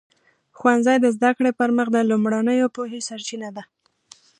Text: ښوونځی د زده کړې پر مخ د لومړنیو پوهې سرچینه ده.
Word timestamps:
ښوونځی 0.57 0.97
د 1.01 1.07
زده 1.15 1.31
کړې 1.37 1.51
پر 1.59 1.69
مخ 1.77 1.87
د 1.93 1.97
لومړنیو 2.09 2.67
پوهې 2.75 2.99
سرچینه 3.07 3.49
ده. 3.55 3.63